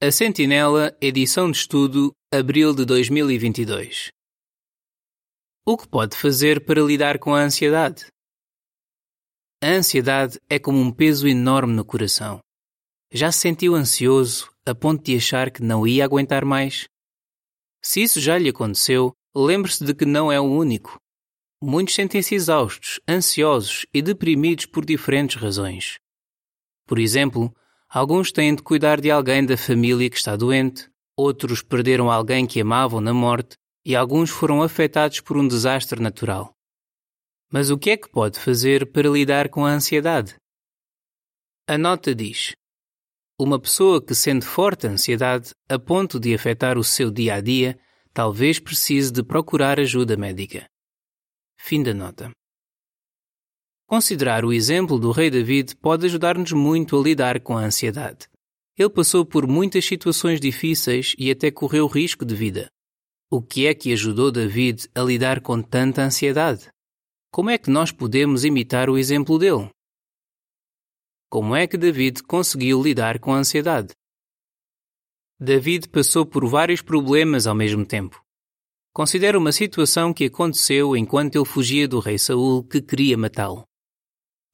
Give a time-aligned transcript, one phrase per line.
[0.00, 4.12] A Sentinela, edição de estudo, abril de 2022.
[5.66, 8.06] O que pode fazer para lidar com a ansiedade?
[9.60, 12.38] A ansiedade é como um peso enorme no coração.
[13.12, 16.86] Já se sentiu ansioso a ponto de achar que não ia aguentar mais?
[17.82, 20.96] Se isso já lhe aconteceu, lembre-se de que não é o único.
[21.60, 25.96] Muitos sentem-se exaustos, ansiosos e deprimidos por diferentes razões.
[26.86, 27.52] Por exemplo,
[27.88, 32.60] Alguns têm de cuidar de alguém da família que está doente, outros perderam alguém que
[32.60, 36.52] amavam na morte e alguns foram afetados por um desastre natural.
[37.50, 40.36] Mas o que é que pode fazer para lidar com a ansiedade?
[41.66, 42.52] A nota diz:
[43.40, 47.78] Uma pessoa que sente forte ansiedade a ponto de afetar o seu dia a dia
[48.12, 50.68] talvez precise de procurar ajuda médica.
[51.58, 52.30] Fim da nota.
[53.88, 58.28] Considerar o exemplo do rei David pode ajudar-nos muito a lidar com a ansiedade.
[58.76, 62.70] Ele passou por muitas situações difíceis e até correu risco de vida.
[63.30, 66.68] O que é que ajudou David a lidar com tanta ansiedade?
[67.32, 69.70] Como é que nós podemos imitar o exemplo dele?
[71.30, 73.94] Como é que David conseguiu lidar com a ansiedade?
[75.40, 78.22] David passou por vários problemas ao mesmo tempo.
[78.92, 83.66] Considere uma situação que aconteceu enquanto ele fugia do rei Saul que queria matá-lo.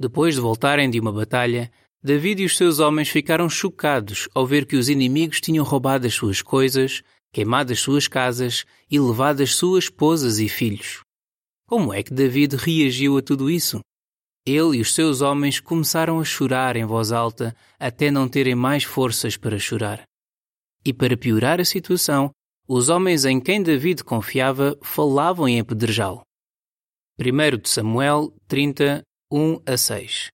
[0.00, 1.70] Depois de voltarem de uma batalha,
[2.02, 6.14] David e os seus homens ficaram chocados ao ver que os inimigos tinham roubado as
[6.14, 11.00] suas coisas, queimado as suas casas e levado as suas esposas e filhos.
[11.66, 13.80] Como é que David reagiu a tudo isso?
[14.46, 18.84] Ele e os seus homens começaram a chorar em voz alta até não terem mais
[18.84, 20.02] forças para chorar.
[20.82, 22.30] E para piorar a situação,
[22.66, 26.22] os homens em quem David confiava falavam em apedrejá-lo.
[27.20, 29.02] 1 de Samuel 30,
[29.32, 30.28] 1 a 6.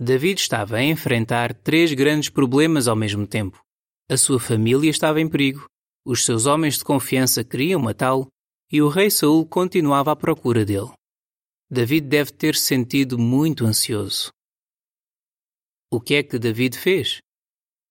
[0.00, 3.62] David estava a enfrentar três grandes problemas ao mesmo tempo.
[4.10, 5.66] A sua família estava em perigo,
[6.04, 8.26] os seus homens de confiança queriam matá-lo
[8.72, 10.90] e o rei Saul continuava à procura dele.
[11.70, 14.32] David deve ter sentido muito ansioso.
[15.88, 17.18] O que é que David fez?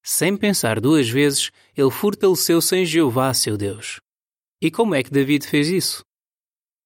[0.04, 4.02] Sem pensar duas vezes, ele fortaleceu-se em Jeová, seu Deus.
[4.62, 6.04] E como é que David fez isso?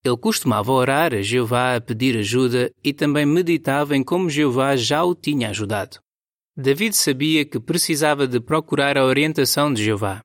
[0.05, 5.03] Ele costumava orar a Jeová a pedir ajuda e também meditava em como Jeová já
[5.03, 5.97] o tinha ajudado.
[6.55, 10.21] David sabia que precisava de procurar a orientação de Jeová.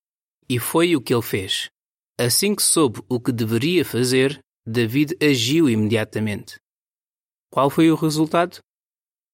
[0.46, 1.70] E foi o que ele fez.
[2.18, 6.58] Assim que soube o que deveria fazer, David agiu imediatamente.
[7.50, 8.58] Qual foi o resultado?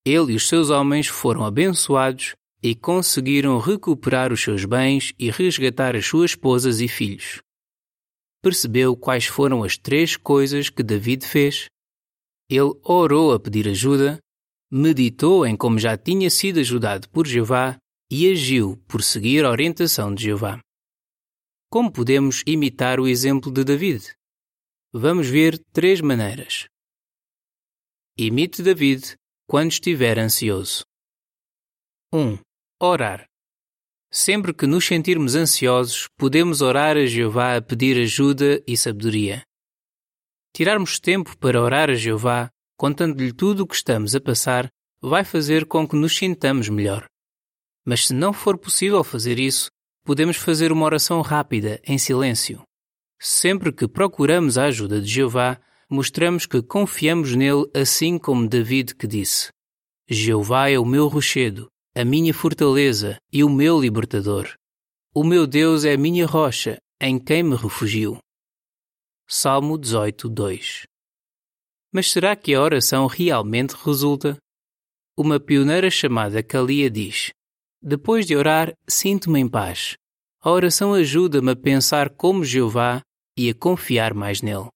[0.06, 5.96] Ele e os seus homens foram abençoados e conseguiram recuperar os seus bens e resgatar
[5.96, 7.40] as suas esposas e filhos
[8.46, 11.68] percebeu quais foram as três coisas que David fez.
[12.48, 14.20] Ele orou a pedir ajuda,
[14.70, 17.76] meditou em como já tinha sido ajudado por Jeová
[18.08, 20.60] e agiu por seguir a orientação de Jeová.
[21.68, 24.14] Como podemos imitar o exemplo de David?
[24.94, 26.68] Vamos ver três maneiras.
[28.16, 29.16] Imite David
[29.48, 30.84] quando estiver ansioso.
[32.14, 32.20] 1.
[32.20, 32.38] Um,
[32.80, 33.26] orar.
[34.11, 39.43] Sempre que nos sentirmos ansiosos, podemos orar a Jeová a pedir ajuda e sabedoria.
[40.55, 44.69] Tirarmos tempo para orar a Jeová, contando-lhe tudo o que estamos a passar,
[45.03, 47.06] vai fazer com que nos sintamos melhor.
[47.84, 49.71] Mas se não for possível fazer isso,
[50.05, 52.62] podemos fazer uma oração rápida, em silêncio.
[53.21, 59.06] Sempre que procuramos a ajuda de Jeová, mostramos que confiamos nele assim como David que
[59.06, 59.50] disse:
[60.09, 64.54] Jeová é o meu rochedo, a minha fortaleza e o meu libertador.
[65.14, 68.18] O meu Deus é a minha rocha, em quem me refugio.
[69.26, 70.82] Salmo 18, 2
[71.90, 74.36] Mas será que a oração realmente resulta?
[75.16, 77.30] Uma pioneira chamada Kalia diz:
[77.80, 79.96] Depois de orar, sinto-me em paz.
[80.42, 83.00] A oração ajuda-me a pensar como Jeová
[83.38, 84.68] e a confiar mais nele.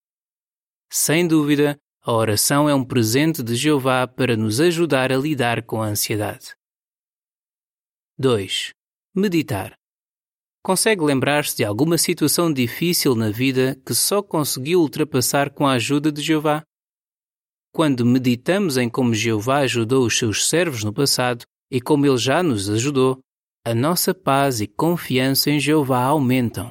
[0.90, 5.82] Sem dúvida, a oração é um presente de Jeová para nos ajudar a lidar com
[5.82, 6.58] a ansiedade.
[8.22, 8.72] 2.
[9.16, 9.72] Meditar.
[10.62, 16.12] Consegue lembrar-se de alguma situação difícil na vida que só conseguiu ultrapassar com a ajuda
[16.12, 16.62] de Jeová?
[17.72, 22.42] Quando meditamos em como Jeová ajudou os seus servos no passado e como ele já
[22.42, 23.18] nos ajudou,
[23.66, 26.70] a nossa paz e confiança em Jeová aumentam.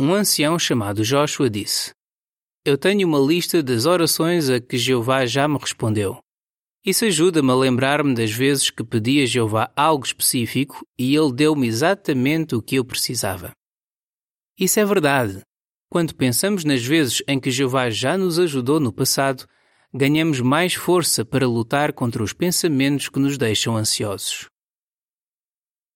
[0.00, 1.92] Um ancião chamado Joshua disse:
[2.66, 6.18] Eu tenho uma lista das orações a que Jeová já me respondeu.
[6.84, 11.66] Isso ajuda-me a lembrar-me das vezes que pedi a Jeová algo específico e ele deu-me
[11.66, 13.52] exatamente o que eu precisava.
[14.58, 15.42] Isso é verdade.
[15.90, 19.46] Quando pensamos nas vezes em que Jeová já nos ajudou no passado,
[19.92, 24.48] ganhamos mais força para lutar contra os pensamentos que nos deixam ansiosos.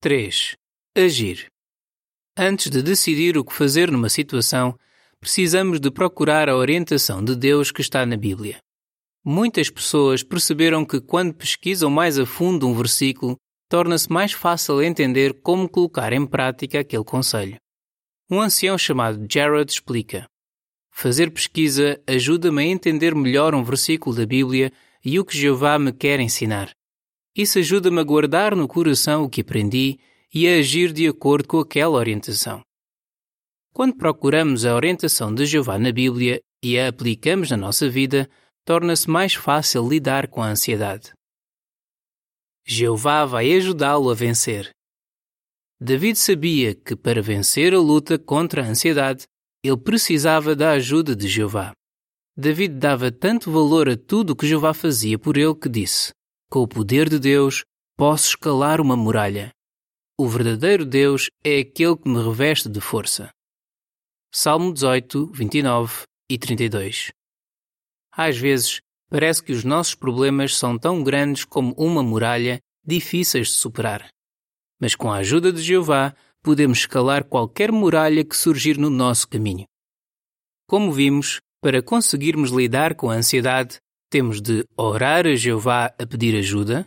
[0.01, 0.57] 3.
[0.97, 1.47] Agir.
[2.37, 4.77] Antes de decidir o que fazer numa situação,
[5.21, 8.59] precisamos de procurar a orientação de Deus que está na Bíblia.
[9.25, 13.37] Muitas pessoas perceberam que quando pesquisam mais a fundo um versículo,
[13.69, 17.57] torna-se mais fácil entender como colocar em prática aquele conselho.
[18.29, 20.27] Um ancião chamado Jared explica:
[20.91, 24.73] Fazer pesquisa ajuda-me a entender melhor um versículo da Bíblia
[25.05, 26.71] e o que Jeová me quer ensinar.
[27.35, 29.99] Isso ajuda-me a guardar no coração o que aprendi
[30.35, 32.61] e a agir de acordo com aquela orientação.
[33.73, 38.29] Quando procuramos a orientação de Jeová na Bíblia e a aplicamos na nossa vida,
[38.65, 41.13] torna-se mais fácil lidar com a ansiedade.
[42.65, 44.71] Jeová vai ajudá-lo a vencer.
[45.81, 49.25] David sabia que para vencer a luta contra a ansiedade,
[49.65, 51.73] ele precisava da ajuda de Jeová.
[52.37, 56.13] David dava tanto valor a tudo o que Jeová fazia por ele que disse:
[56.51, 57.65] Com o poder de Deus,
[57.97, 59.51] posso escalar uma muralha.
[60.19, 63.31] O verdadeiro Deus é aquele que me reveste de força.
[64.33, 67.11] Salmo 18, 29 e 32.
[68.13, 73.55] Às vezes, parece que os nossos problemas são tão grandes como uma muralha, difíceis de
[73.55, 74.11] superar
[74.83, 76.13] mas com a ajuda de Jeová
[76.43, 79.65] podemos escalar qualquer muralha que surgir no nosso caminho.
[80.67, 83.77] Como vimos, para conseguirmos lidar com a ansiedade,
[84.11, 86.85] temos de orar a Jeová a pedir ajuda,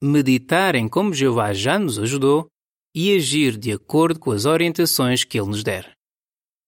[0.00, 2.46] meditar em como Jeová já nos ajudou
[2.94, 5.90] e agir de acordo com as orientações que Ele nos der.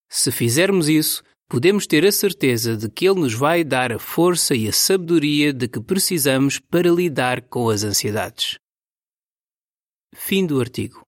[0.09, 4.55] Se fizermos isso, podemos ter a certeza de que Ele nos vai dar a força
[4.55, 8.57] e a sabedoria de que precisamos para lidar com as ansiedades.
[10.13, 11.05] Fim do artigo.